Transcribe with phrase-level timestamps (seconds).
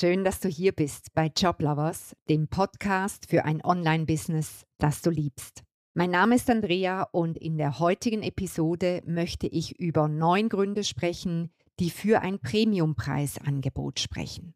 [0.00, 5.62] schön, dass du hier bist bei Joblovers, dem Podcast für ein Online-Business, das du liebst.
[5.92, 11.52] Mein Name ist Andrea und in der heutigen Episode möchte ich über neun Gründe sprechen,
[11.80, 14.54] die für ein Premiumpreisangebot sprechen.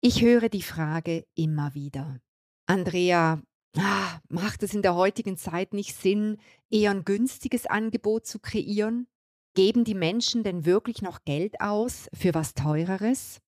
[0.00, 2.18] Ich höre die Frage immer wieder.
[2.64, 3.42] Andrea,
[3.76, 6.38] ah, macht es in der heutigen Zeit nicht Sinn,
[6.70, 9.08] eher ein günstiges Angebot zu kreieren?
[9.52, 13.42] Geben die Menschen denn wirklich noch Geld aus für was Teureres?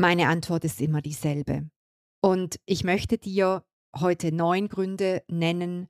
[0.00, 1.68] Meine Antwort ist immer dieselbe.
[2.20, 3.64] Und ich möchte dir
[3.98, 5.88] heute neun Gründe nennen,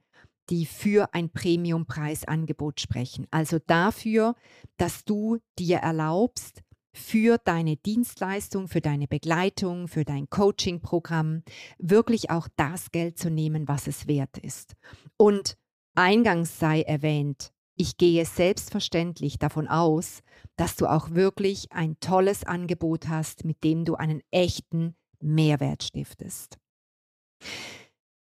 [0.48, 3.26] die für ein Premiumpreisangebot sprechen.
[3.30, 4.34] Also dafür,
[4.78, 6.62] dass du dir erlaubst,
[6.94, 11.42] für deine Dienstleistung, für deine Begleitung, für dein Coaching-Programm
[11.78, 14.74] wirklich auch das Geld zu nehmen, was es wert ist.
[15.18, 15.58] Und
[15.94, 20.22] eingangs sei erwähnt, ich gehe selbstverständlich davon aus,
[20.56, 26.58] dass du auch wirklich ein tolles Angebot hast, mit dem du einen echten Mehrwert stiftest.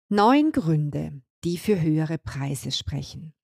[0.08, 3.34] Neun Gründe, die für höhere Preise sprechen.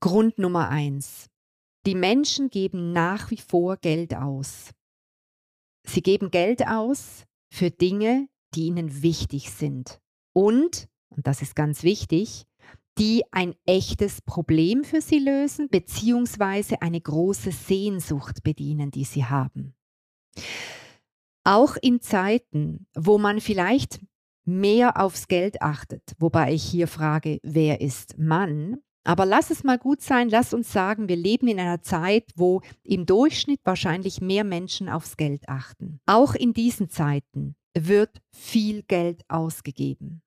[0.00, 1.30] Grund Nummer eins.
[1.86, 4.72] Die Menschen geben nach wie vor Geld aus.
[5.86, 10.00] Sie geben Geld aus für Dinge, die ihnen wichtig sind.
[10.32, 12.47] Und, und das ist ganz wichtig,
[12.98, 19.74] die ein echtes Problem für sie lösen, beziehungsweise eine große Sehnsucht bedienen, die sie haben.
[21.44, 24.00] Auch in Zeiten, wo man vielleicht
[24.44, 28.78] mehr aufs Geld achtet, wobei ich hier frage, wer ist Mann?
[29.04, 32.60] Aber lass es mal gut sein, lass uns sagen, wir leben in einer Zeit, wo
[32.82, 36.00] im Durchschnitt wahrscheinlich mehr Menschen aufs Geld achten.
[36.04, 40.22] Auch in diesen Zeiten wird viel Geld ausgegeben.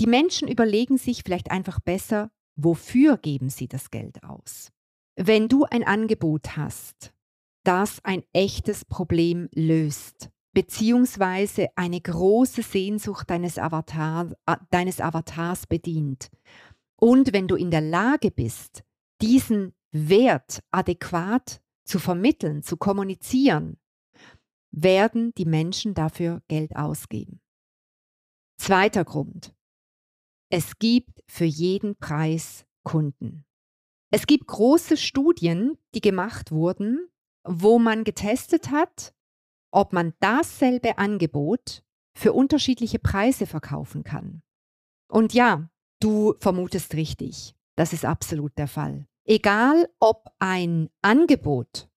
[0.00, 4.70] Die Menschen überlegen sich vielleicht einfach besser, wofür geben sie das Geld aus.
[5.16, 7.12] Wenn du ein Angebot hast,
[7.64, 14.30] das ein echtes Problem löst, beziehungsweise eine große Sehnsucht deines, Avatar,
[14.70, 16.30] deines Avatars bedient,
[17.00, 18.82] und wenn du in der Lage bist,
[19.22, 23.78] diesen Wert adäquat zu vermitteln, zu kommunizieren,
[24.70, 27.40] werden die Menschen dafür Geld ausgeben.
[28.58, 29.54] Zweiter Grund.
[30.50, 33.44] Es gibt für jeden Preis Kunden.
[34.10, 37.10] Es gibt große Studien, die gemacht wurden,
[37.44, 39.14] wo man getestet hat,
[39.70, 44.42] ob man dasselbe Angebot für unterschiedliche Preise verkaufen kann.
[45.08, 45.68] Und ja,
[46.00, 47.54] du vermutest richtig.
[47.76, 49.06] Das ist absolut der Fall.
[49.24, 51.90] Egal ob ein Angebot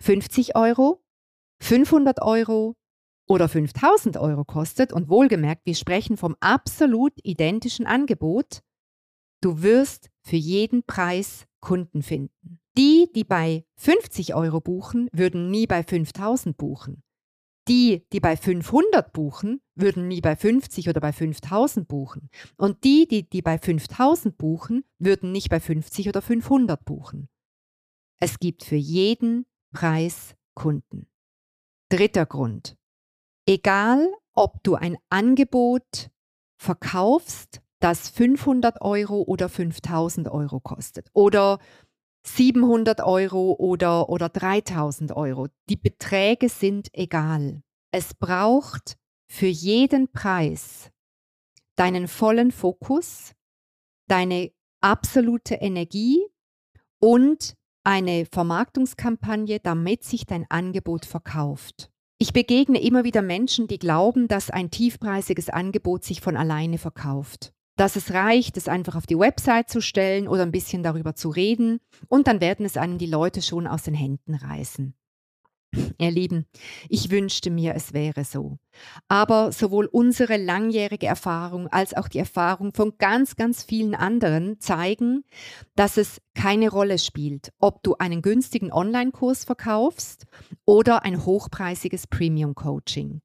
[0.00, 1.04] 50 Euro,
[1.60, 2.77] 500 Euro
[3.28, 8.62] oder 5000 Euro kostet, und wohlgemerkt, wir sprechen vom absolut identischen Angebot,
[9.40, 12.60] du wirst für jeden Preis Kunden finden.
[12.76, 17.02] Die, die bei 50 Euro buchen, würden nie bei 5000 buchen.
[17.66, 22.30] Die, die bei 500 buchen, würden nie bei 50 oder bei 5000 buchen.
[22.56, 27.28] Und die, die, die bei 5000 buchen, würden nicht bei 50 oder 500 buchen.
[28.20, 31.08] Es gibt für jeden Preis Kunden.
[31.90, 32.77] Dritter Grund.
[33.48, 36.10] Egal, ob du ein Angebot
[36.60, 41.58] verkaufst, das 500 Euro oder 5000 Euro kostet oder
[42.26, 45.46] 700 Euro oder, oder 3000 Euro.
[45.70, 47.62] Die Beträge sind egal.
[47.90, 48.98] Es braucht
[49.32, 50.90] für jeden Preis
[51.74, 53.32] deinen vollen Fokus,
[54.08, 56.22] deine absolute Energie
[57.00, 61.90] und eine Vermarktungskampagne, damit sich dein Angebot verkauft.
[62.20, 67.52] Ich begegne immer wieder Menschen, die glauben, dass ein tiefpreisiges Angebot sich von alleine verkauft.
[67.76, 71.28] Dass es reicht, es einfach auf die Website zu stellen oder ein bisschen darüber zu
[71.28, 74.94] reden und dann werden es einem die Leute schon aus den Händen reißen.
[75.98, 76.46] Ihr Lieben,
[76.88, 78.58] ich wünschte mir, es wäre so.
[79.08, 85.24] Aber sowohl unsere langjährige Erfahrung als auch die Erfahrung von ganz, ganz vielen anderen zeigen,
[85.74, 90.26] dass es keine Rolle spielt, ob du einen günstigen Online-Kurs verkaufst
[90.64, 93.20] oder ein hochpreisiges Premium-Coaching.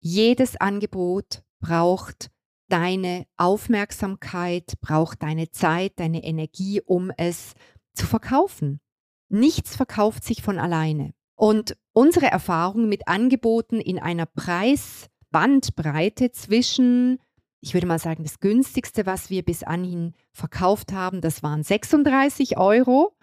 [0.00, 2.30] Jedes Angebot braucht
[2.68, 7.54] deine Aufmerksamkeit, braucht deine Zeit, deine Energie, um es
[7.94, 8.80] zu verkaufen.
[9.28, 11.12] Nichts verkauft sich von alleine.
[11.38, 17.20] Und unsere Erfahrung mit Angeboten in einer Preisbandbreite zwischen,
[17.60, 22.58] ich würde mal sagen, das günstigste, was wir bis anhin verkauft haben, das waren 36
[22.58, 23.16] Euro.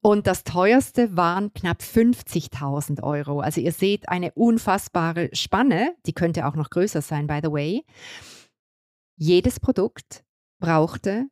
[0.00, 3.38] Und das teuerste waren knapp 50.000 Euro.
[3.38, 7.84] Also ihr seht eine unfassbare Spanne, die könnte auch noch größer sein, by the way.
[9.16, 10.24] Jedes Produkt
[10.58, 11.28] brauchte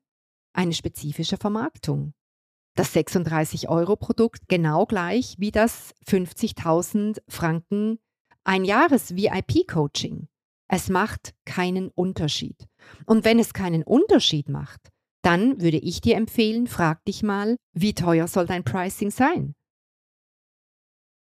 [0.53, 2.15] eine spezifische Vermarktung.
[2.75, 7.99] Das 36-Euro-Produkt genau gleich wie das 50.000 Franken
[8.45, 10.29] ein Jahres-VIP-Coaching.
[10.69, 12.69] Es macht keinen Unterschied.
[13.07, 14.91] Und wenn es keinen Unterschied macht,
[15.23, 19.55] dann würde ich dir empfehlen, frag dich mal, wie teuer soll dein Pricing sein?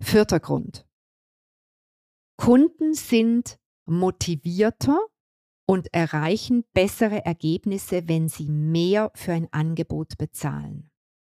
[0.01, 0.85] Vierter Grund.
[2.37, 4.99] Kunden sind motivierter
[5.65, 10.89] und erreichen bessere Ergebnisse, wenn sie mehr für ein Angebot bezahlen.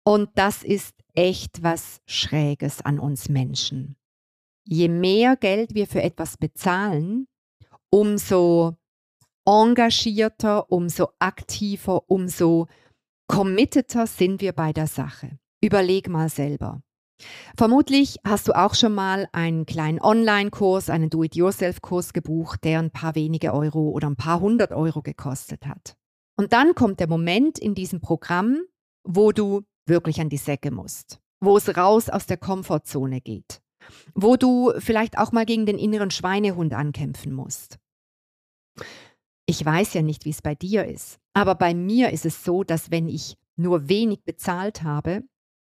[0.07, 3.98] Und das ist echt was Schräges an uns Menschen.
[4.63, 7.27] Je mehr Geld wir für etwas bezahlen,
[7.89, 8.77] umso
[9.45, 12.68] engagierter, umso aktiver, umso
[13.27, 15.39] committeter sind wir bei der Sache.
[15.62, 16.81] Überleg mal selber.
[17.57, 23.15] Vermutlich hast du auch schon mal einen kleinen Online-Kurs, einen Do-it-yourself-Kurs gebucht, der ein paar
[23.15, 25.98] wenige Euro oder ein paar hundert Euro gekostet hat.
[26.38, 28.62] Und dann kommt der Moment in diesem Programm,
[29.04, 33.61] wo du wirklich an die Säcke musst, wo es raus aus der Komfortzone geht,
[34.13, 37.77] wo du vielleicht auch mal gegen den inneren Schweinehund ankämpfen musst.
[39.45, 42.63] Ich weiß ja nicht, wie es bei dir ist, aber bei mir ist es so,
[42.63, 45.23] dass wenn ich nur wenig bezahlt habe,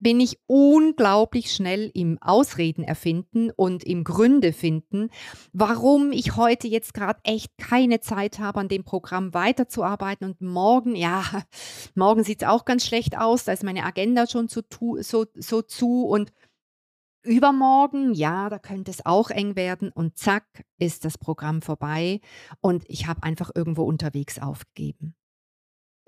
[0.05, 5.09] bin ich unglaublich schnell im Ausreden erfinden und im Gründe finden,
[5.51, 10.27] warum ich heute jetzt gerade echt keine Zeit habe, an dem Programm weiterzuarbeiten.
[10.27, 11.23] Und morgen, ja,
[11.95, 14.61] morgen sieht es auch ganz schlecht aus, da ist meine Agenda schon so,
[14.99, 16.05] so, so zu.
[16.05, 16.31] Und
[17.23, 19.91] übermorgen, ja, da könnte es auch eng werden.
[19.91, 20.45] Und zack,
[20.77, 22.21] ist das Programm vorbei.
[22.61, 25.15] Und ich habe einfach irgendwo unterwegs aufgegeben.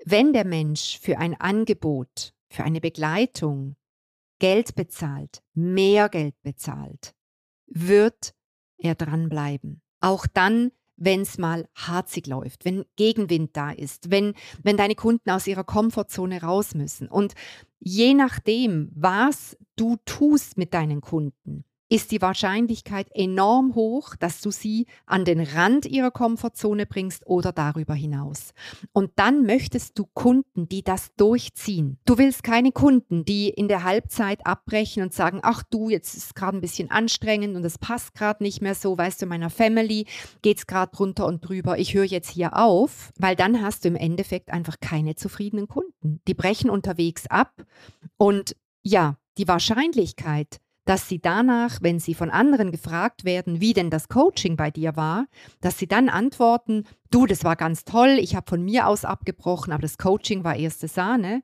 [0.04, 3.74] Wenn der Mensch für ein Angebot, für eine Begleitung
[4.38, 7.14] Geld bezahlt, mehr Geld bezahlt,
[7.66, 8.34] wird
[8.78, 9.82] er dranbleiben.
[10.00, 15.30] Auch dann, wenn es mal harzig läuft, wenn Gegenwind da ist, wenn, wenn deine Kunden
[15.30, 17.08] aus ihrer Komfortzone raus müssen.
[17.08, 17.34] Und
[17.78, 24.50] je nachdem, was du tust mit deinen Kunden, ist die Wahrscheinlichkeit enorm hoch, dass du
[24.50, 28.52] sie an den Rand ihrer Komfortzone bringst oder darüber hinaus.
[28.92, 31.98] Und dann möchtest du Kunden, die das durchziehen.
[32.04, 36.26] Du willst keine Kunden, die in der Halbzeit abbrechen und sagen, ach du, jetzt ist
[36.26, 39.50] es gerade ein bisschen anstrengend und es passt gerade nicht mehr so, weißt du, meiner
[39.50, 40.06] Family
[40.42, 43.88] geht es gerade drunter und drüber, ich höre jetzt hier auf, weil dann hast du
[43.88, 46.20] im Endeffekt einfach keine zufriedenen Kunden.
[46.28, 47.64] Die brechen unterwegs ab
[48.16, 53.90] und ja, die Wahrscheinlichkeit, dass sie danach, wenn sie von anderen gefragt werden, wie denn
[53.90, 55.26] das Coaching bei dir war,
[55.60, 59.74] dass sie dann antworten, du, das war ganz toll, ich habe von mir aus abgebrochen,
[59.74, 61.42] aber das Coaching war erste Sahne.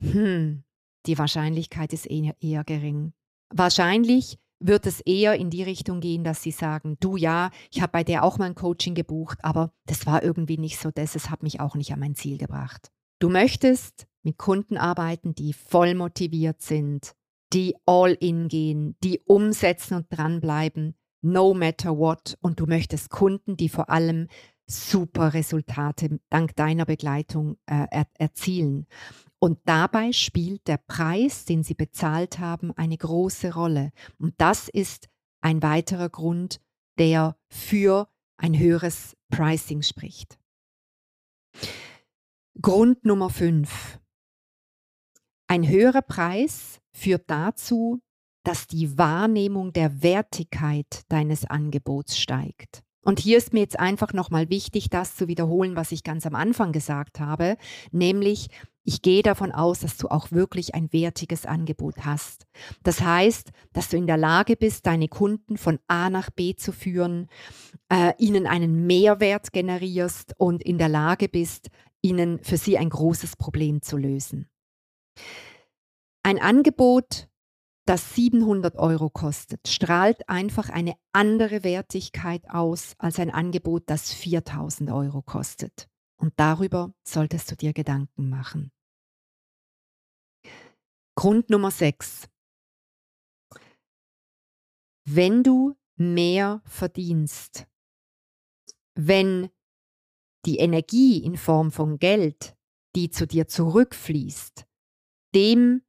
[0.00, 0.64] Hm,
[1.04, 3.12] die Wahrscheinlichkeit ist eher, eher gering.
[3.52, 7.92] Wahrscheinlich wird es eher in die Richtung gehen, dass sie sagen, du ja, ich habe
[7.92, 11.28] bei der auch mal ein Coaching gebucht, aber das war irgendwie nicht so das, es
[11.28, 12.90] hat mich auch nicht an mein Ziel gebracht.
[13.18, 17.14] Du möchtest mit Kunden arbeiten, die voll motiviert sind,
[17.52, 22.36] die all in gehen, die umsetzen und dranbleiben, no matter what.
[22.40, 24.28] Und du möchtest Kunden, die vor allem
[24.66, 28.86] super Resultate dank deiner Begleitung äh, er erzielen.
[29.38, 33.90] Und dabei spielt der Preis, den sie bezahlt haben, eine große Rolle.
[34.18, 35.08] Und das ist
[35.40, 36.60] ein weiterer Grund,
[36.98, 40.38] der für ein höheres Pricing spricht.
[42.60, 43.98] Grund Nummer fünf.
[45.46, 48.00] Ein höherer Preis führt dazu,
[48.44, 52.82] dass die Wahrnehmung der Wertigkeit deines Angebots steigt.
[53.02, 56.34] Und hier ist mir jetzt einfach nochmal wichtig, das zu wiederholen, was ich ganz am
[56.34, 57.56] Anfang gesagt habe,
[57.92, 58.48] nämlich
[58.82, 62.46] ich gehe davon aus, dass du auch wirklich ein wertiges Angebot hast.
[62.82, 66.72] Das heißt, dass du in der Lage bist, deine Kunden von A nach B zu
[66.72, 67.28] führen,
[67.90, 71.68] äh, ihnen einen Mehrwert generierst und in der Lage bist,
[72.02, 74.48] ihnen für sie ein großes Problem zu lösen.
[76.22, 77.28] Ein Angebot,
[77.86, 84.90] das 700 Euro kostet, strahlt einfach eine andere Wertigkeit aus als ein Angebot, das 4000
[84.90, 85.88] Euro kostet.
[86.18, 88.70] Und darüber solltest du dir Gedanken machen.
[91.16, 92.28] Grund Nummer 6.
[95.06, 97.66] Wenn du mehr verdienst,
[98.94, 99.50] wenn
[100.46, 102.56] die Energie in Form von Geld,
[102.94, 104.66] die zu dir zurückfließt,
[105.34, 105.82] dem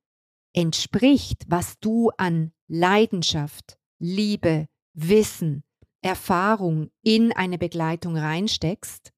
[0.53, 5.63] entspricht, was du an Leidenschaft, Liebe, Wissen,
[6.01, 9.12] Erfahrung in eine Begleitung reinsteckst,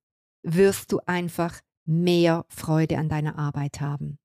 [0.43, 4.19] wirst du einfach mehr Freude an deiner Arbeit haben.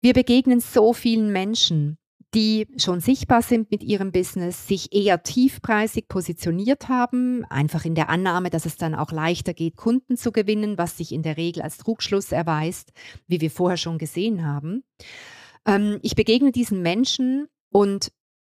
[0.00, 1.98] Wir begegnen so vielen Menschen,
[2.34, 8.08] die schon sichtbar sind mit ihrem Business, sich eher tiefpreisig positioniert haben, einfach in der
[8.08, 11.62] Annahme, dass es dann auch leichter geht, Kunden zu gewinnen, was sich in der Regel
[11.62, 12.92] als Trugschluss erweist,
[13.26, 14.82] wie wir vorher schon gesehen haben.
[15.66, 18.12] Ähm, ich begegne diesen Menschen und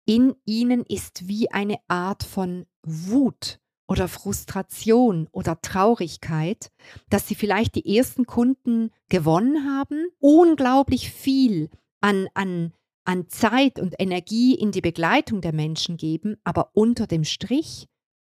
[0.07, 6.71] in ihnen ist wie eine Art von Wut oder Frustration oder Traurigkeit,
[7.09, 11.71] dass sie vielleicht die ersten Kunden gewonnen haben, unglaublich viel
[12.01, 12.73] an, an
[13.07, 17.89] an Zeit und Energie in die Begleitung der Menschen geben, aber unter dem Strich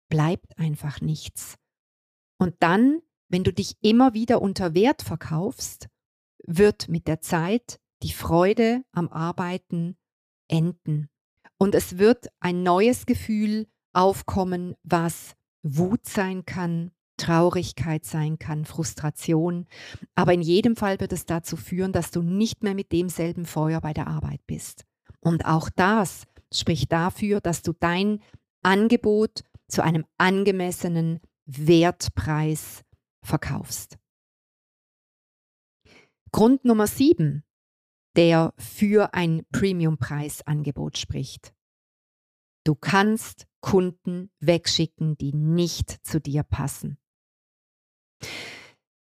[0.09, 1.57] bleibt einfach nichts.
[2.39, 5.89] Und dann, wenn du dich immer wieder unter Wert verkaufst,
[6.47, 9.97] wird mit der Zeit die Freude am Arbeiten
[10.49, 11.09] enden.
[11.59, 19.67] Und es wird ein neues Gefühl aufkommen, was Wut sein kann, Traurigkeit sein kann, Frustration.
[20.15, 23.81] Aber in jedem Fall wird es dazu führen, dass du nicht mehr mit demselben Feuer
[23.81, 24.85] bei der Arbeit bist.
[25.21, 28.21] Und auch das spricht dafür, dass du dein
[28.63, 32.85] Angebot zu einem angemessenen Wertpreis
[33.23, 33.99] verkaufst.
[36.33, 37.45] Grund Nummer sieben,
[38.17, 41.53] der für ein Premium-Preisangebot spricht.
[42.65, 46.99] Du kannst Kunden wegschicken, die nicht zu dir passen.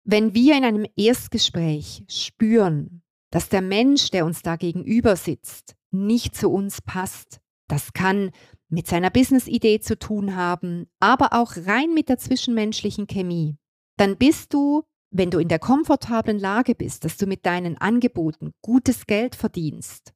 [0.04, 6.36] Wenn wir in einem Erstgespräch spüren, dass der Mensch, der uns da gegenüber sitzt, nicht
[6.36, 8.32] zu uns passt, das kann
[8.70, 13.58] mit seiner Business-Idee zu tun haben, aber auch rein mit der zwischenmenschlichen Chemie,
[13.98, 18.54] dann bist du, wenn du in der komfortablen Lage bist, dass du mit deinen Angeboten
[18.62, 20.14] gutes Geld verdienst,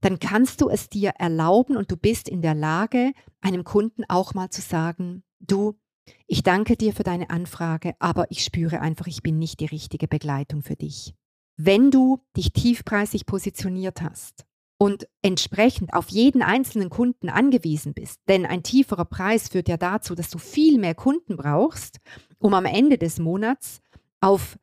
[0.00, 4.34] dann kannst du es dir erlauben und du bist in der Lage, einem Kunden auch
[4.34, 5.74] mal zu sagen, du,
[6.26, 10.08] ich danke dir für deine Anfrage, aber ich spüre einfach, ich bin nicht die richtige
[10.08, 11.14] Begleitung für dich.
[11.56, 14.46] Wenn du dich tiefpreisig positioniert hast
[14.78, 20.14] und entsprechend auf jeden einzelnen Kunden angewiesen bist, denn ein tieferer Preis führt ja dazu,
[20.14, 21.98] dass du viel mehr Kunden brauchst,
[22.38, 23.80] um am Ende des Monats
[24.20, 24.58] auf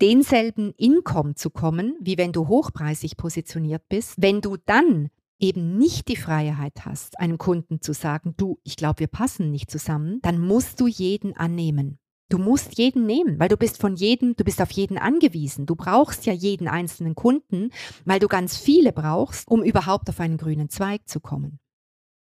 [0.00, 6.08] denselben Income zu kommen, wie wenn du hochpreisig positioniert bist, wenn du dann eben nicht
[6.08, 10.38] die Freiheit hast, einem Kunden zu sagen, du, ich glaube, wir passen nicht zusammen, dann
[10.38, 11.98] musst du jeden annehmen.
[12.30, 15.64] Du musst jeden nehmen, weil du bist von jedem, du bist auf jeden angewiesen.
[15.64, 17.70] Du brauchst ja jeden einzelnen Kunden,
[18.04, 21.58] weil du ganz viele brauchst, um überhaupt auf einen grünen Zweig zu kommen.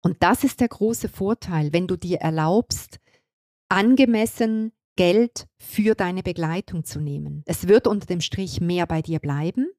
[0.03, 2.99] Und das ist der große Vorteil, wenn du dir erlaubst,
[3.69, 7.43] angemessen Geld für deine Begleitung zu nehmen.
[7.45, 9.69] Es wird unter dem Strich mehr bei dir bleiben,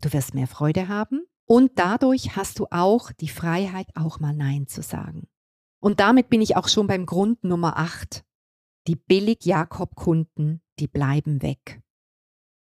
[0.00, 4.66] du wirst mehr Freude haben und dadurch hast du auch die Freiheit, auch mal Nein
[4.66, 5.28] zu sagen.
[5.80, 8.24] Und damit bin ich auch schon beim Grund Nummer 8.
[8.86, 11.82] Die Billig-Jakob-Kunden, die bleiben weg.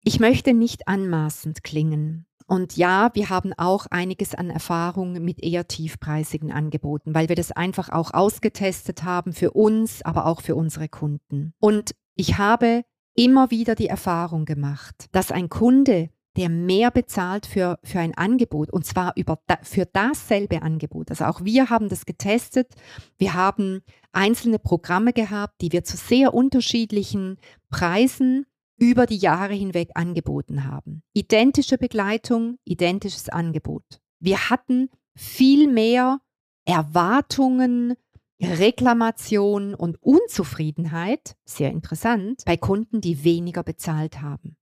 [0.04, 2.26] Ich möchte nicht anmaßend klingen.
[2.48, 7.52] Und ja, wir haben auch einiges an Erfahrung mit eher tiefpreisigen Angeboten, weil wir das
[7.52, 11.54] einfach auch ausgetestet haben für uns, aber auch für unsere Kunden.
[11.60, 12.84] Und ich habe
[13.16, 18.72] immer wieder die Erfahrung gemacht, dass ein Kunde, der mehr bezahlt für, für ein Angebot
[18.72, 21.12] und zwar über für dasselbe Angebot.
[21.12, 22.74] Also auch wir haben das getestet.
[23.18, 23.82] Wir haben
[24.12, 27.38] einzelne Programme gehabt, die wir zu sehr unterschiedlichen
[27.70, 28.48] Preisen
[28.84, 31.04] über die Jahre hinweg angeboten haben.
[31.14, 34.02] Identische Begleitung, identisches Angebot.
[34.20, 36.20] Wir hatten viel mehr
[36.66, 37.96] Erwartungen,
[38.42, 44.58] Reklamation und Unzufriedenheit, sehr interessant, bei Kunden, die weniger bezahlt haben.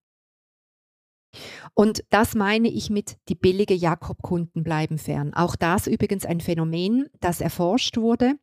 [1.74, 5.34] Und das meine ich mit die billige Jakob-Kunden bleiben fern.
[5.34, 8.36] Auch das übrigens ein Phänomen, das erforscht wurde,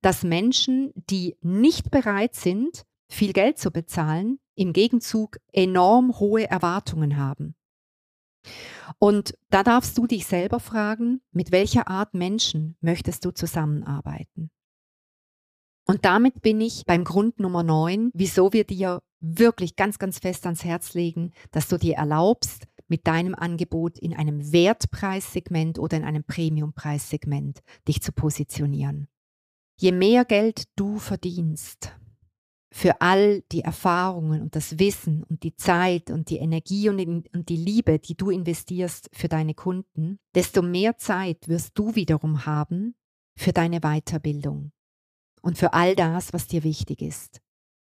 [0.00, 7.16] dass Menschen, die nicht bereit sind, viel Geld zu bezahlen, im Gegenzug enorm hohe Erwartungen
[7.16, 7.54] haben.
[8.98, 14.50] Und da darfst du dich selber fragen, mit welcher Art Menschen möchtest du zusammenarbeiten?
[15.86, 20.44] Und damit bin ich beim Grund Nummer 9, wieso wir dir wirklich ganz, ganz fest
[20.46, 26.04] ans Herz legen, dass du dir erlaubst, mit deinem Angebot in einem Wertpreissegment oder in
[26.04, 29.08] einem Premiumpreissegment dich zu positionieren.
[29.78, 31.96] Je mehr Geld du verdienst,
[32.76, 36.98] für all die Erfahrungen und das Wissen und die Zeit und die Energie und,
[37.48, 42.94] die Liebe, die du investierst für deine Kunden, desto mehr Zeit wirst du wiederum haben
[43.34, 44.72] für deine Weiterbildung
[45.40, 47.40] und für all das, was dir wichtig ist.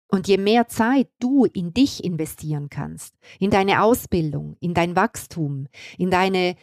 [0.06, 5.66] Und je mehr Zeit du in dich investieren kannst, in deine Ausbildung, in dein Wachstum,
[5.98, 6.54] in deine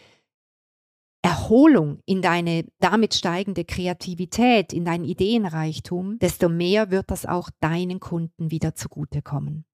[1.23, 8.01] Erholung, in deine damit steigende Kreativität, in dein Ideenreichtum, desto mehr wird das auch deinen
[8.01, 9.65] Kunden wieder zugutekommen.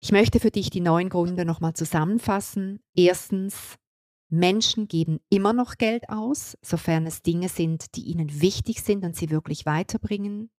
[0.00, 2.80] Ich möchte für dich die neun Gründe nochmal zusammenfassen.
[2.94, 3.76] Erstens,
[4.28, 9.16] Menschen geben immer noch Geld aus, sofern es Dinge sind, die ihnen wichtig sind und
[9.16, 10.50] sie wirklich weiterbringen.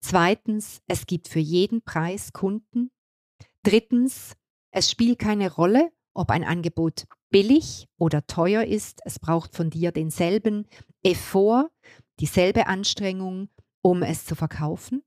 [0.00, 2.92] Zweitens, es gibt für jeden Preis Kunden.
[3.64, 4.36] Drittens,
[4.70, 9.00] es spielt keine Rolle, ob ein Angebot billig oder teuer ist.
[9.04, 10.66] Es braucht von dir denselben
[11.02, 11.70] Effort,
[12.20, 13.48] dieselbe Anstrengung,
[13.82, 15.02] um es zu verkaufen.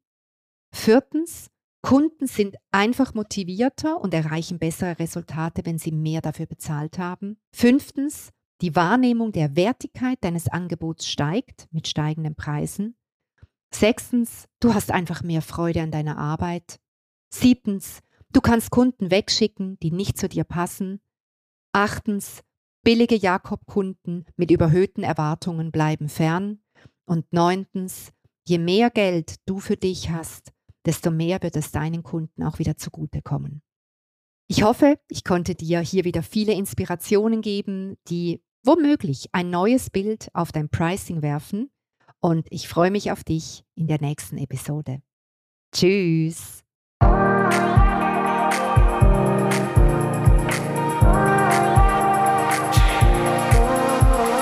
[0.71, 1.49] Viertens,
[1.81, 7.37] Kunden sind einfach motivierter und erreichen bessere Resultate, wenn sie mehr dafür bezahlt haben.
[7.53, 12.97] Fünftens, die Wahrnehmung der Wertigkeit deines Angebots steigt mit steigenden Preisen.
[13.73, 16.79] Sechstens, du hast einfach mehr Freude an deiner Arbeit.
[17.33, 17.99] Siebtens,
[18.33, 21.01] du kannst Kunden wegschicken, die nicht zu dir passen.
[21.73, 22.41] Achtens,
[22.83, 26.61] billige Jakob-Kunden mit überhöhten Erwartungen bleiben fern.
[27.05, 28.11] Und neuntens,
[28.45, 30.51] je mehr Geld du für dich hast,
[30.85, 33.61] desto mehr wird es deinen Kunden auch wieder zugutekommen.
[34.47, 40.29] Ich hoffe, ich konnte dir hier wieder viele Inspirationen geben, die womöglich ein neues Bild
[40.33, 41.69] auf dein Pricing werfen.
[42.19, 45.01] Und ich freue mich auf dich in der nächsten Episode.
[45.73, 46.68] Tschüss!